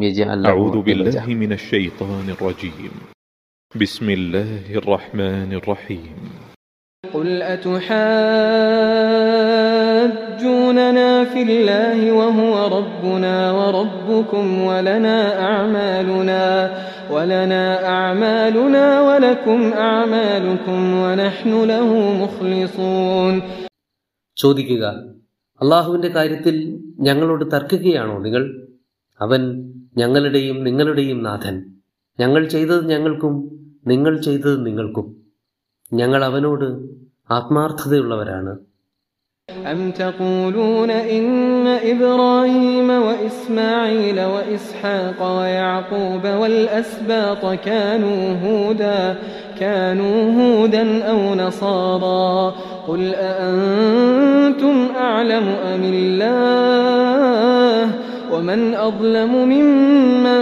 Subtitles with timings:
[0.00, 0.80] يجعل له أعوذ عوجا.
[0.82, 2.92] بالله من الشيطان الرجيم
[3.72, 6.16] بسم الله الرحمن الرحيم
[7.04, 7.42] قل
[9.96, 16.44] أتحاجوننا في الله وهو ربنا وربكم ولنا أعمالنا
[17.10, 21.88] ولنا أعمالنا ولكم أعمالكم ونحن له
[22.22, 23.34] مخلصون
[24.36, 24.84] ചോദിക്കുക
[25.60, 26.56] അള്ളാഹുവിൻ്റെ കാര്യത്തിൽ
[27.00, 28.42] ഞങ്ങളോട് തർക്കുകയാണോ നിങ്ങൾ
[29.20, 29.42] അവൻ
[29.97, 31.55] ഞങ്ങളുടെയും നിങ്ങളുടെയും നാഥൻ
[32.19, 33.35] ഞങ്ങൾ ചെയ്തത് ഞങ്ങൾക്കും
[33.87, 35.07] നിങ്ങൾ ചെയ്തത് നിങ്ങൾക്കും
[35.91, 36.67] ഞങ്ങൾ അവനോട്
[37.29, 38.53] ആത്മാർത്ഥതയുള്ളവരാണ്
[39.71, 41.27] أم تقولون إن
[41.85, 49.15] إبراهيم وإسماعيل وإسحاق ويعقوب والأسباط كانوا هودا
[49.59, 52.53] كانوا هودا أو نصارى
[52.87, 57.81] قل أأنتم أعلم أم الله
[58.31, 60.41] ومن أظلم ممن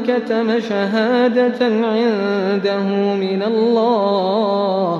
[0.00, 2.86] كتم شهادة عنده
[3.16, 4.90] من الله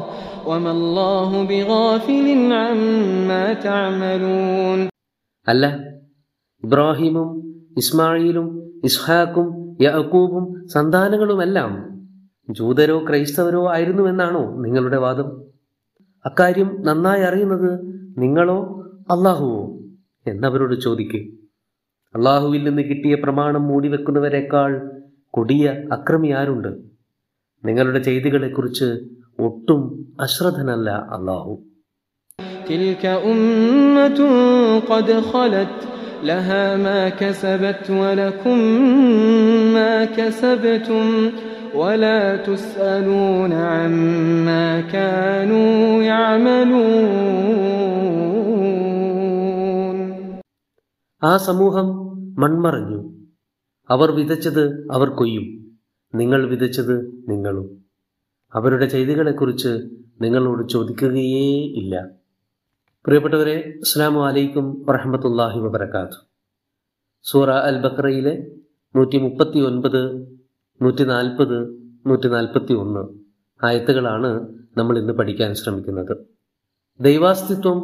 [0.47, 4.81] وما الله بغافل عما تعملون
[5.47, 5.65] അല്ല
[6.65, 7.29] ഇബ്രാഹിമും
[7.77, 8.47] ഇസ്മായിലും
[8.85, 9.47] ഇസ്ഹാക്കും
[9.83, 11.73] യഅക്കൂബും സന്താനങ്ങളുമെല്ലാം
[12.49, 15.29] ജൂതരോ ക്രൈസ്തവരോ ആയിരുന്നുവെന്നാണോ നിങ്ങളുടെ വാദം
[16.25, 17.71] അക്കാര്യം നന്നായി അറിയുന്നത്
[18.19, 18.59] നിങ്ങളോ
[19.11, 19.63] അള്ളാഹുവോ
[20.27, 21.23] എന്നവരോട് ചോദിക്കുക
[22.17, 24.81] അള്ളാഹുവിൽ നിന്ന് കിട്ടിയ പ്രമാണം മൂടിവെക്കുന്നവരെക്കാൾ
[25.35, 26.93] കൊടിയ അക്രമി ആരുണ്ട്
[27.65, 28.99] നിങ്ങളുടെ ചെയ്തികളെക്കുറിച്ച്
[29.41, 31.63] ഒട്ടും അശ്രദ്ധനല്ല അള്ളാഹു
[32.69, 34.21] تلك أمة
[34.83, 35.89] قد خلت
[36.23, 38.59] لها ما كسبت ولكم
[39.75, 41.31] ما كسبتم
[41.75, 46.93] ولا تسألون عما كانوا يعملون
[51.23, 52.06] ആ സമൂഹം
[52.38, 53.14] മൺമറഞ്ഞു.
[53.90, 55.78] അവർ വിതച്ചത് അവർ കൊയ്യും.
[56.16, 57.86] നിങ്ങൾ വിതച്ചത് നിങ്ങളും.
[58.54, 59.68] അവരുടെ ചെയ്തികളെക്കുറിച്ച്
[60.22, 62.08] നിങ്ങളോട് ചോദിക്കുകയേ ഇല്ല.
[63.06, 66.26] പ്രിയപ്പെട്ടവരെ അസ്സാമു അലൈക്കും വറഹമത്തല്ലാഹി വബർക്കാത്തു
[67.24, 68.48] സൂറ അൽ ബക്രയിലെ
[68.96, 70.16] നൂറ്റി മുപ്പത്തി ഒൻപത്
[70.82, 71.70] നൂറ്റി നാൽപ്പത്
[72.08, 73.08] നൂറ്റി നാൽപ്പത്തി ഒന്ന്
[73.66, 74.48] ആയത്തുകളാണ്
[74.78, 76.18] നമ്മൾ ഇന്ന് പഠിക്കാൻ ശ്രമിക്കുന്നത്.
[77.00, 77.80] ദൈവാസ്തിത്വം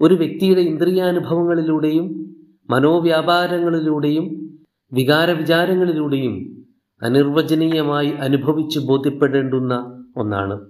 [0.00, 2.27] ഒരു വ്യക്തിയുടെ ഇന്ദ്രിയാനുഭവങ്ങളിലൂടെയും
[2.70, 4.58] മനോവ്യാപാരങ്ങളിലൂടെയും
[4.92, 6.66] വികാര വിചാരങ്ങളിലൂടെയും
[7.02, 10.60] അനിർവചനീയമായി അനുഭവിച്ച് ബോധ്യപ്പെടേണ്ടുന്ന ഒന്നാണ്.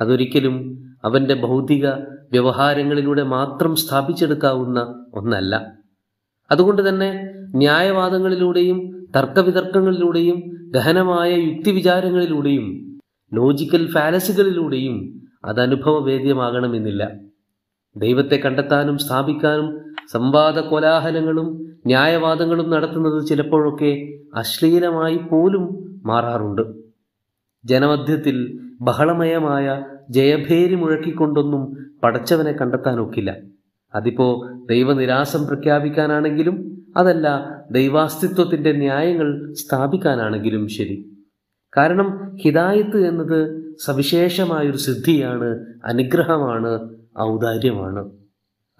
[0.00, 1.86] അതൊരിക്കലും അവന്റെ ഭൗതിക
[2.32, 5.72] വ്യവഹാരങ്ങളിലൂടെ മാത്രം സ്ഥാപിച്ചെടുക്കാവുന്ന ഒന്നല്ല.
[6.50, 12.98] അതുകൊണ്ട് തന്നെ ന്യായവാദങ്ങളിലൂടെയും തർക്കവിതർക്കങ്ങളിലൂടെയും ഗഹനമായ യുക്തിവിചാരങ്ങളിലൂടെയും
[13.34, 14.96] ലോജിക്കൽ ഫാലസികളിലൂടെയും
[15.44, 17.20] അത് അനുഭവവേദ്യമാകണമെന്നില്ല.
[17.96, 26.62] ദൈവത്തെ കണ്ടെത്താനും സ്ഥാപിക്കാനും സംവാദ കോലാഹലങ്ങളും ന്യായവാദങ്ങളും നടത്തുന്നത് ചിലപ്പോഴൊക്കെ അശ്ലീലമായി പോലും മാറാറുണ്ട്.
[27.64, 33.36] ജനമധ്യത്തിൽ ബഹളമയമായ ജയഭേരി മുഴക്കിക്കൊണ്ടൊന്നും പടച്ചവനെ കണ്ടെത്താനൊക്കില്ല.
[33.94, 41.26] അതിപ്പോ ദൈവനിരാസം പ്രഖ്യാപിക്കാനാണെങ്കിലും അതല്ല ദൈവാസ്തിത്വത്തിന്റെ ന്യായങ്ങൾ സ്ഥാപിക്കാനാണെങ്കിലും ശരി.
[41.76, 48.10] കാരണം ഹിദായത്ത് എന്നത് സവിശേഷമായൊരു സിദ്ധിയാണ് അനുഗ്രഹമാണ് ഔദാര്യമാണ്.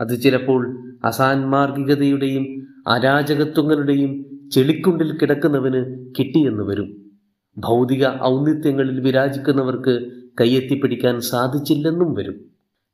[0.00, 7.10] അത് ചിലപ്പോൾ അസാൻമാർഗികതയുടെയും അരാജകത്വങ്ങളുടെയും ചെളിക്കുണ്ടിൽ കിടക്കുന്നവന് കിട്ടിയെന്ന് വരും.
[7.58, 12.34] ഭൗതിക ഔന്നിത്യങ്ങളിൽ വിരാജിക്കുന്നവർക്ക് കയ്യെത്തിപ്പിടിക്കാൻ സാധിച്ചില്ലെന്നും വരും.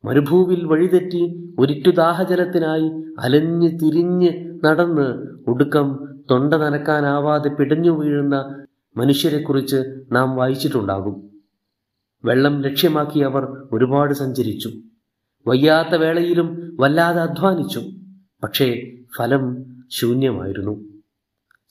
[0.05, 8.65] മരുഭൂവിൽ വഴിതെറ്റി ഒരിറ്റുദാഹജലത്തിനായി അലഞ്ഞ് തിരിഞ്ഞ് നടന്ന് ഒടുക്കം തൊണ്ട നനക്കാനാവാതെ പിടഞ്ഞു വീഴുന്ന
[8.97, 11.31] മനുഷ്യരെക്കുറിച്ച് നാം വായിച്ചിട്ടുണ്ടാകും.
[12.25, 14.73] വെള്ളം ലക്ഷ്യമാക്കി അവർ ഒരുപാട് സഞ്ചരിച്ചു.
[15.47, 17.83] വയ്യാത്ത വേളയിലും വല്ലാതെ അധ്വാനിച്ചു.
[18.43, 20.85] പക്ഷേ ഫലം ശൂന്യമായിരുന്നു.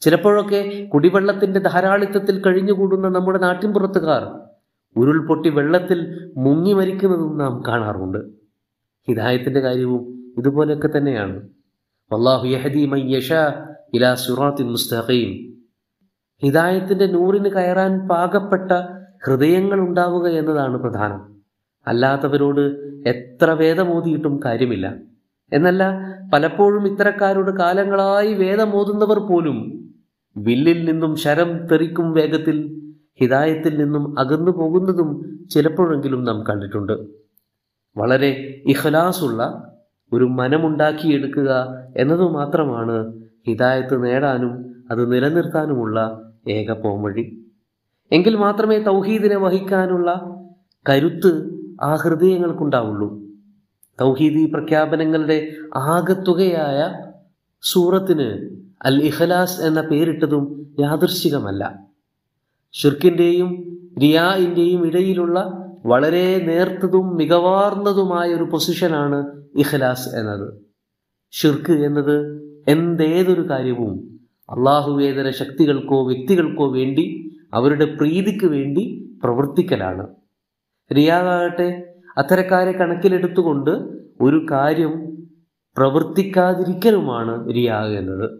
[0.02, 4.40] ചിലപ്പോഴൊക്കെ കുടിവെള്ളത്തിന്റെ ധാരാളിത്തത്തിൽ കഴിഞ്ഞുകൂടുന്ന നമ്മുടെ നാട്ടിൻപുറത്തുകാർ
[4.96, 8.18] ഉരുൾപൊട്ടി വെള്ളത്തിൽ മുങ്ങി മരിക്കുന്നതും നാം കാണാറുണ്ട്.
[9.08, 11.50] ഹിദായത്തിന്റെ കാര്യവും ഇതുപോലെയൊക്കെ തന്നെയാണ്.
[12.14, 13.34] വല്ലാഹു യഹദി മൈ യഷ
[13.94, 15.58] ഇലാ സുറാത്തിൻ മുസ്തഖീം.
[16.44, 18.72] ഹിദായത്തിന്റെ നൂറിന് കയറാൻ പാകപ്പെട്ട
[19.26, 21.42] ഹൃദയങ്ങൾ ഉണ്ടാവുക എന്നതാണ് പ്രധാനം.
[21.88, 22.62] അല്ലാത്തവരോട്
[23.10, 24.96] എത്ര വേദമോതിയിട്ടും കാര്യമില്ല.
[25.54, 25.84] എന്നല്ല
[26.34, 29.90] പലപ്പോഴും ഇത്തരക്കാരോട് കാലങ്ങളായി വേദമോതുന്നവർ പോലും
[30.38, 32.82] വില്ലിൽ നിന്നും ശരം തെറിക്കും വേഗത്തിൽ
[33.22, 36.94] ഹിതായത്തിൽ നിന്നും അകന്നു പോകുന്നതും ചിലപ്പോഴെങ്കിലും നാം കണ്ടിട്ടുണ്ട്.
[37.98, 39.72] വളരെ ഇഖലാസുള്ള
[40.14, 41.68] ഒരു മനമുണ്ടാക്കിയെടുക്കുക
[41.98, 43.14] എന്നതു മാത്രമാണ്
[43.48, 47.46] ഹിതായത്ത് നേടാനും അത് നിലനിർത്താനുമുള്ള ഏക പോംവഴി.
[48.12, 50.36] എങ്കിൽ മാത്രമേ തൗഹീദിനെ വഹിക്കാനുള്ള
[50.90, 51.32] കരുത്ത്
[51.82, 53.27] ആ ഹൃദയങ്ങൾക്കുണ്ടാവുള്ളൂ.
[54.00, 56.94] തൗഹീദി പ്രഖ്യാപനങ്ങളുടെ ആകത്തുകയായ
[57.62, 58.50] സൂറത്തിന്
[58.82, 61.80] അൽ ഇഖലാസ് എന്ന പേരിട്ടതും യാദൃശികമല്ല
[62.72, 70.54] ഷിർക്കിന്റെയും റിയായിന്റെയും ഇടയിലുള്ള വളരെ നേർത്തതും മികവാർന്നതുമായ ഒരു പൊസിഷനാണ് ഇഖലാസ് എന്നത്.
[71.32, 74.20] ഷിർക്ക് എന്നത് എന്തേതൊരു കാര്യവും
[74.50, 80.08] അള്ളാഹുവേതര ശക്തികൾക്കോ വ്യക്തികൾക്കോ വേണ്ടി അവരുടെ പ്രീതിക്ക് വേണ്ടി പ്രവർത്തിക്കലാണ്.
[80.96, 81.87] റിയാദാകട്ടെ
[82.18, 83.70] അത്തരക്കാരെ കണക്കിലെടുത്തുകൊണ്ട്
[84.22, 85.18] ഒരു കാര്യം
[85.78, 87.50] പ്രവർത്തിക്കാതിരിക്കലുമാണ്
[87.98, 88.32] എന്നത്.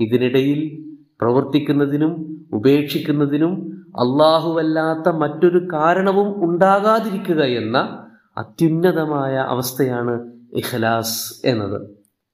[0.00, 0.84] ഇതിനിടയിൽ
[1.20, 3.52] പ്രവർത്തിക്കുന്നതിനും ഉപേക്ഷിക്കുന്നതിനും
[3.88, 8.06] അള്ളാഹുവല്ലാത്ത മറ്റൊരു കാരണവും ഉണ്ടാകാതിരിക്കുക എന്ന
[8.38, 11.90] അത്യുന്നതമായ അവസ്ഥയാണ് ഇഖ്ലാസ് എന്നത്.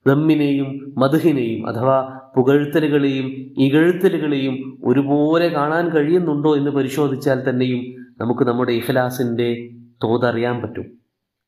[0.06, 3.26] ദമ്മിനെയും മധുഹിനെയും അഥവാ പുകഴ്ത്തലുകളെയും
[3.58, 7.80] ഇകഴ്ത്തലുകളെയും ഒരുപോലെ കാണാൻ കഴിയുന്നുണ്ടോ എന്ന് പരിശോധിച്ചാൽ തന്നെയും
[8.20, 10.84] നമുക്ക് നമ്മുടെ ഇഖ്ലാസിന്റെ തോതറിയാൻ പറ്റും.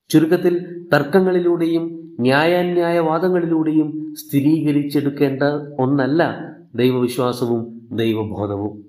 [0.09, 5.43] ചുരുക്കത്തിൽ തർക്കങ്ങളിലൂടെയും ന്യായാന്യായവാദങ്ങളിലൂടെയും സ്ഥിരീകരിച്ചെടുക്കേണ്ട
[5.79, 8.85] ഒന്നല്ല ദൈവവിശ്വാസവും ദൈവബോധവും.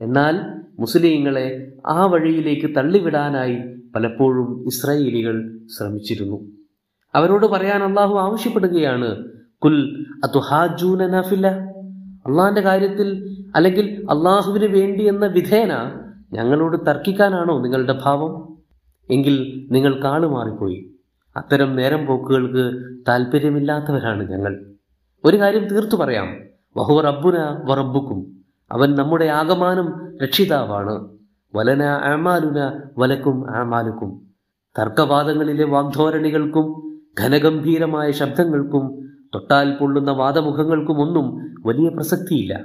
[0.00, 0.40] എന്നാൽ
[0.80, 3.58] മുസ്ലിങ്ങളെ ആ വഴിയിലേക്ക് തള്ളിവിടാനായി
[3.94, 6.44] പലപ്പോഴും ഇസ്രായേലികൾ ശ്രമിച്ചിരുന്നു.
[7.14, 9.24] അവരോട് പറയാൻ അള്ളാഹു ആവശ്യപ്പെടുകയാണ്
[9.64, 11.46] കുൽ അതുഹാജൂനഫില്ല
[12.26, 15.72] അള്ളാഹിന്റെ കാര്യത്തിൽ അല്ലെങ്കിൽ അള്ളാഹുവിന് വേണ്ടി എന്ന വിധേന
[16.32, 18.47] ഞങ്ങളോട് തർക്കിക്കാനാണോ നിങ്ങളുടെ ഭാവം?
[19.10, 20.90] എങ്കിൽ നിങ്ങൾ കാണുമാറിപ്പോയി
[21.36, 24.66] അത്തരം നേരം പോക്കുകൾക്ക് താല്പര്യമില്ലാത്തവരാണ് ഞങ്ങൾ.
[25.24, 26.36] ഒരു കാര്യം തീർത്തു പറയാം.
[26.76, 31.08] വഹു റബ്ബുന വറബ്ബുക്കും അവൻ നമ്മുടെ ആകമാനം രക്ഷിതാവാണ്.
[31.54, 34.20] വലന ആമാലുന വലക്കും ആമാലുക്കും
[34.78, 36.66] തർക്കവാദങ്ങളിലെ വാഗ്ധോരണികൾക്കും
[37.20, 42.64] ഘനഗംഭീരമായ ശബ്ദങ്ങൾക്കും തൊട്ടാൽ പൊള്ളുന്ന വാദമുഖങ്ങൾക്കും ഒന്നും വലിയ പ്രസക്തിയില്ല.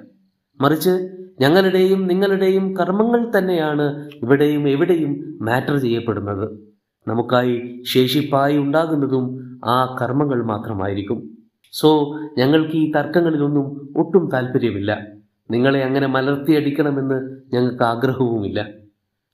[0.61, 6.59] മറിച്ച് ഞങ്ങളുടെയും നിങ്ങളുടെയും കർമ്മങ്ങൾ തന്നെയാണ് ഇവിടെയും എവിടെയും മാറ്റർ ചെയ്യപ്പെടുന്നത്.
[7.07, 9.25] നമുക്കായി ശേഷിപ്പായി ഉണ്ടാകുന്നതും
[9.65, 11.29] ആ കർമ്മങ്ങൾ മാത്രമായിരിക്കും.
[11.71, 15.07] സോ ഞങ്ങൾക്ക് ഈ തർക്കങ്ങളിലൊന്നും ഒട്ടും താല്പര്യമില്ല
[15.51, 18.67] നിങ്ങളെ അങ്ങനെ മലർത്തിയടിക്കണമെന്ന് ഞങ്ങൾക്ക് ആഗ്രഹവുമില്ല.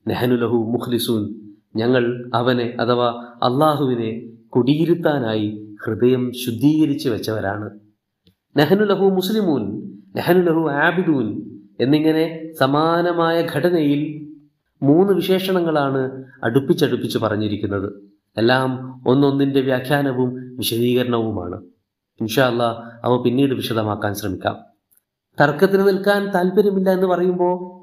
[0.07, 1.33] നെഹനുലഹു മുഖ്ലിസൂൻ
[1.75, 7.69] ഞങ്ങൾ അവനെ അഥവാ അള്ളാഹുവിനെ കുടിയിരുത്താനായി ഹൃദയം ശുദ്ധീകരിച്ച് വെച്ചവരാണ്.
[8.57, 9.63] നെഹനുലഹു മുസ്ലിമൂൻ
[10.15, 14.29] നെഹനുലഹു ആബിദൂൻ എന്നിങ്ങനെ സമാനമായ ഘടനയിൽ
[14.83, 17.93] മൂന്ന് വിശേഷണങ്ങളാണ് അടുപ്പിച്ചടുപ്പിച്ച് പറഞ്ഞിരിക്കുന്നത്.
[18.37, 21.61] എല്ലാം ഒന്നൊന്നിന്റെ വ്യാഖ്യാനവും വിശദീകരണവുമാണ്.
[22.21, 22.63] ഇൻഷാല്ല
[23.03, 24.57] അവ പിന്നീട് വിശദമാക്കാൻ ശ്രമിക്കാം.
[25.41, 27.79] തർക്കത്തിന് നിൽക്കാൻ താല്പര്യമില്ല എന്ന് പറയുമ്പോൾ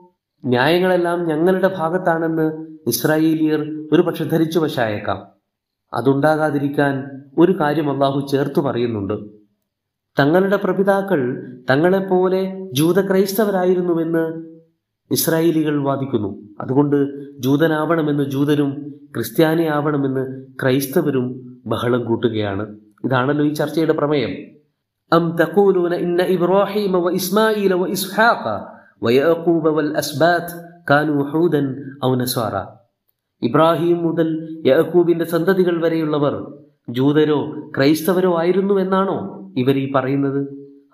[0.47, 5.27] ന്യായങ്ങളെല്ലാം ഞങ്ങളുടെ ഭാഗത്താണെന്ന് ഇസ്രായേലിയർ ഒരു പക്ഷെ ധരിച്ചു വശായേക്കാം.
[5.95, 7.05] അതുണ്ടാകാതിരിക്കാൻ
[7.39, 9.46] ഒരു കാര്യം അള്ളാഹു ചേർത്ത് പറയുന്നുണ്ട്.
[10.19, 14.57] തങ്ങളുടെ പ്രപിതാക്കൾ തങ്ങളെപ്പോലെ ജൂത ക്രൈസ്തവരായിരുന്നുവെന്ന്
[15.11, 16.43] ഇസ്രായേലികൾ വാദിക്കുന്നു.
[16.61, 22.77] അതുകൊണ്ട് ജൂതനാവണമെന്ന് ജൂതരും ക്രിസ്ത്യാനി ആവണമെന്ന് ക്രൈസ്തവരും ബഹളം കൂട്ടുകയാണ്.
[23.05, 24.57] ഇതാണല്ലോ ഈ ചർച്ചയുടെ പ്രമേയം.
[31.23, 32.77] ഹൂദൻ ഔ നസ്വാറ.
[33.43, 36.59] ഇബ്രാഹിം മുതൽ യഅക്കൂബിന്റെ സന്തതികൾ വരെയുള്ളവർ
[36.89, 40.49] ജൂതരോ ക്രൈസ്തവരോ ആയിരുന്നു എന്നാണോ ഇവർ ഈ പറയുന്നത്?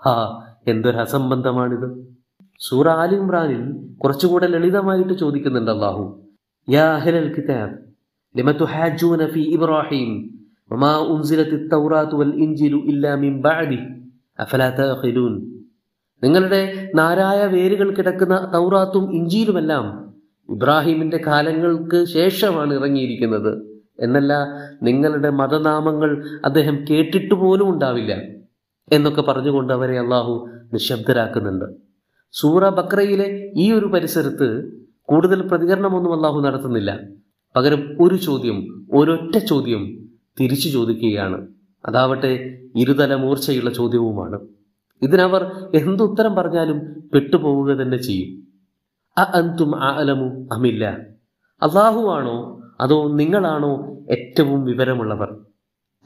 [0.04, 2.16] ഹാ എന്തൊരു അസംബന്ധമാണിത്.
[2.60, 6.22] സൂറ ആലിംറാനിൽ കുറച്ചുകൂടെ ലളിതമായിട്ട് ചോദിക്കുന്നുണ്ട് അള്ളാഹു
[6.70, 7.92] യാ അഹ്ലൽ കിതാബ്
[16.22, 20.14] നിങ്ങളുടെ നാരായ വേരുകൾ കിടക്കുന്ന തൗറാത്തും ഇഞ്ചിയിലുമെല്ലാം
[20.48, 23.82] ഇബ്രാഹിമിന്റെ കാലങ്ങൾക്ക് ശേഷമാണ് ഇറങ്ങിയിരിക്കുന്നത്.
[24.00, 24.32] എന്നല്ല
[24.82, 28.41] നിങ്ങളുടെ മതനാമങ്ങൾ അദ്ദേഹം കേട്ടിട്ട് പോലും ഉണ്ടാവില്ല.
[28.92, 31.64] എന്നൊക്കെ പറഞ്ഞുകൊണ്ട് അവരെ അള്ളാഹു നിശബ്ദരാക്കുന്നുണ്ട്.
[32.32, 34.48] സൂറ ബക്രയിലെ ഈ ഒരു പരിസരത്ത്
[35.02, 37.00] കൂടുതൽ പ്രതികരണമൊന്നും അള്ളാഹു നടത്തുന്നില്ല.
[37.56, 39.82] പകരം ഒരു ചോദ്യം ഒരൊറ്റ ചോദ്യം
[40.40, 41.48] തിരിച്ചു ചോദിക്കുകയാണ്.
[41.86, 44.38] അതാവട്ടെ ഇരുതല മൂർച്ചയുള്ള ചോദ്യവുമാണ്.
[45.02, 45.42] ഇതിനവർ
[45.74, 46.78] എന്തുത്തരം പറഞ്ഞാലും
[47.14, 48.30] പെട്ടുപോവുക തന്നെ ചെയ്യും.
[49.18, 50.84] അ അന്തും ആലമു അമില്ല.
[51.62, 53.72] അള്ളാഹു ആണോ അതോ നിങ്ങളാണോ
[54.10, 55.36] ഏറ്റവും വിവരമുള്ളവർ?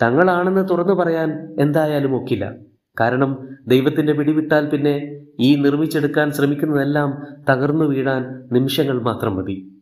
[0.02, 2.54] തങ്ങളാണെന്ന് തുറന്നു പറയാൻ എന്തായാലും ഒക്കില്ല.
[3.00, 9.72] കാരണം ദൈവത്തിന്റെ പിടിവിട്ടാൽ പിന്നെ ഈ നിർമ്മിച്ചെടുക്കാൻ ശ്രമിക്കുന്നതെല്ലാം തകർന്നു വീഴാൻ നിമിഷങ്ങൾ മാത്രം മതി.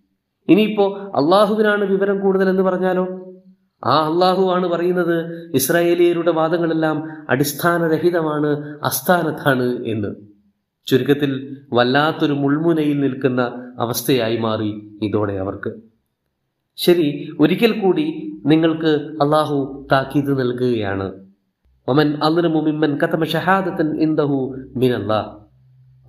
[0.48, 3.34] ഇനിയിപ്പോ അള്ളാഹുവിനാണ് വിവരം കൂടുതൽ എന്ന് പറഞ്ഞാലോ?
[3.84, 10.14] ആ അള്ളാഹു ആണ് പറയുന്നത് ഇസ്രായേലിയരുടെ വാദങ്ങളെല്ലാം അടിസ്ഥാനരഹിതമാണ് അസ്ഥാനത്താണ് എന്ന്.
[10.86, 15.74] ചുരുക്കത്തിൽ വല്ലാത്തൊരു മുൾമുനയിൽ നിൽക്കുന്ന അവസ്ഥയായി മാറി ഇതോടെ അവർക്ക്.
[16.76, 21.23] ശരി ഒരിക്കൽ കൂടി നിങ്ങൾക്ക് അള്ളാഹു താക്കീത് നൽകുകയാണ്.
[21.88, 25.12] ഒമൻ അന്നിനു മിമ്മൻ കഥമ ഷഹാദത്തൻ ഇന്ദഹു മിനല്ല.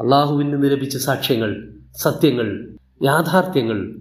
[0.01, 3.99] അള്ളാഹുവിൽ നിന്ന് ലഭിച്ച സാക്ഷ്യങ്ങൾ സത്യങ്ങൾ യാഥാർത്ഥ്യങ്ങൾ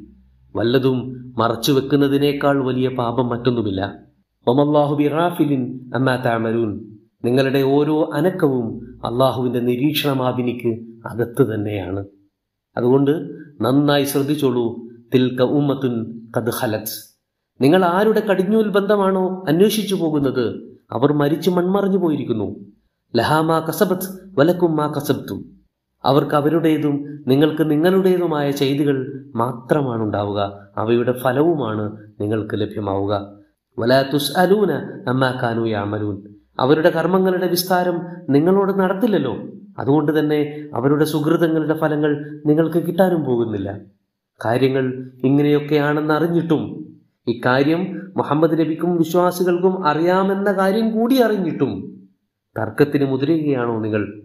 [0.57, 3.99] വല്ലതും മറച്ചു വെക്കുന്നതിനേക്കാൾ വലിയ പാപം മറ്റൊന്നുമില്ല.
[4.47, 10.69] ഒമല്ലാഹു ബിറാഫിലിൻ അമ്മാ താമരൂൻ നിങ്ങളുടെ ഓരോ അനക്കവും അള്ളാഹുവിന്റെ നിരീക്ഷണമാവിനിക്ക്
[11.07, 12.07] അകത്ത് തന്നെയാണ്.
[12.77, 13.11] അതുകൊണ്ട്
[13.61, 14.77] നന്നായി ശ്രദ്ധിച്ചോളൂ.
[15.15, 17.15] തിൽക്ക ഉമ്മത്തുൻ കത് ഹലത്ത്
[17.61, 20.74] നിങ്ങൾ ആരുടെ കടിഞ്ഞൂൽ ബന്ധമാണോ അന്വേഷിച്ചു പോകുന്നത്?
[20.93, 22.57] അവർ മരിച്ചു മൺമറഞ്ഞു പോയിരിക്കുന്നു.
[23.17, 24.07] ലഹാമാ കസബത്ത്
[24.39, 25.55] വലക്കുമ്മാ കസബ്തും.
[26.05, 33.33] അവർക്ക് അവരുടേതും നിങ്ങൾക്ക് നിങ്ങളുടേതുമായ ചെയ്തികൾ മാത്രമാണ് ഉണ്ടാവുക അവയുടെ ഫലവുമാണ് നിങ്ങൾക്ക് ലഭ്യമാവുക.
[33.79, 34.73] വലാ തുസ് അലൂന
[35.09, 36.23] അമ്മാ കാനു യാമലൂൻ.
[36.61, 39.37] അവരുടെ കർമ്മങ്ങളുടെ വിസ്താരം നിങ്ങളോട് നടത്തില്ലല്ലോ.
[39.79, 43.79] അതുകൊണ്ട് തന്നെ അവരുടെ സുഹൃതങ്ങളുടെ ഫലങ്ങൾ നിങ്ങൾക്ക് കിട്ടാനും പോകുന്നില്ല.
[44.45, 46.94] കാര്യങ്ങൾ ഇങ്ങനെയൊക്കെയാണെന്ന് അറിഞ്ഞിട്ടും
[47.27, 51.95] ഇക്കാര്യം മുഹമ്മദ് നബിക്കും വിശ്വാസികൾക്കും അറിയാമെന്ന കാര്യം കൂടി അറിഞ്ഞിട്ടും
[52.59, 54.23] തർക്കത്തിന് മുതിരുകയാണോ നിങ്ങൾ?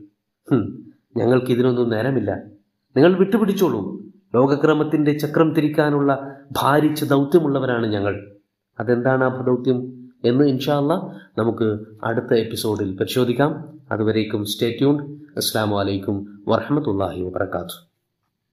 [1.17, 2.43] ഞങ്ങൾക്ക് ഇതിനൊന്നും നേരമില്ല.
[2.97, 3.99] നിങ്ങൾ വിട്ടുപിടിച്ചോളൂ.
[4.35, 8.35] ലോകക്രമത്തിന്റെ ചക്രം തിരിക്കാനുള്ള ഭാരിച്ച ദൗത്യമുള്ളവരാണ് ഞങ്ങൾ.
[8.79, 10.93] അതെന്താണ് ആ ദൗത്യം എന്ന് ഇൻഷാല്ല
[11.37, 13.79] നമുക്ക് അടുത്ത എപ്പിസോഡിൽ പരിശോധിക്കാം.
[13.91, 17.88] അതുവരേക്കും സ്റ്റേ ട്യൂൺ അസ്സാം വലൈക്കും വറഹമത്തല്ലാഹി വാത്തു